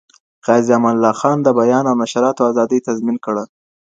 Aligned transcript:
غازي 0.45 0.71
امان 0.77 0.95
الله 0.97 1.13
خان 1.21 1.37
د 1.41 1.47
بیان 1.59 1.83
او 1.89 1.95
نشراتو 2.01 2.47
آزادی 2.51 2.79
تضمین 2.87 3.17
کړه. 3.25 3.43